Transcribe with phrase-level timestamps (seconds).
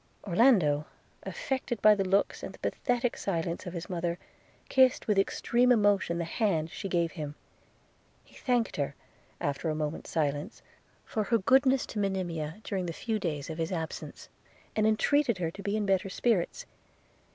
[0.27, 0.87] Orlando,
[1.21, 4.17] affected by the looks and the pathetic silence of his mother,
[4.67, 7.35] kissed with extreme emotion the hand she gave him–
[8.25, 8.95] He thanked her,
[9.39, 10.63] after a moment's silence,
[11.05, 14.27] for her goodness to Monimia during the few days of his absence;
[14.75, 16.65] and entreated her to be in better spirits.